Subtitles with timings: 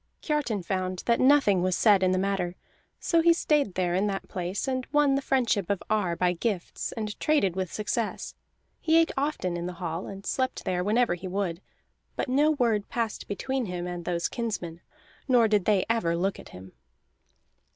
[0.23, 2.55] Kiartan found that nothing was said in the matter;
[2.99, 6.91] so he stayed there in the place, and won the friendship of Ar by gifts,
[6.93, 8.33] and traded with success.
[8.79, 11.61] He ate often at the hall, and slept there whenever he would;
[12.15, 14.81] but no word passed between him and those kinsmen,
[15.27, 16.71] nor did they ever look at him.